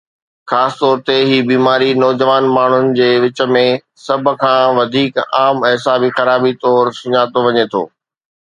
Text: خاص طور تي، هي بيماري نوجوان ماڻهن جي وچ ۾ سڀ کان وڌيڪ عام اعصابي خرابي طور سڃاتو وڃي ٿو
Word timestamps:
خاص 0.49 0.71
طور 0.81 0.97
تي، 1.07 1.17
هي 1.31 1.37
بيماري 1.49 1.89
نوجوان 2.03 2.47
ماڻهن 2.55 2.89
جي 2.99 3.09
وچ 3.25 3.43
۾ 3.57 3.63
سڀ 4.05 4.31
کان 4.43 4.63
وڌيڪ 4.79 5.13
عام 5.41 5.55
اعصابي 5.69 6.09
خرابي 6.17 6.53
طور 6.63 6.83
سڃاتو 6.99 7.39
وڃي 7.47 7.65
ٿو 7.71 7.83